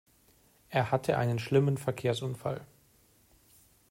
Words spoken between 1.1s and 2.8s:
einen schlimmen Verkehrsunfall.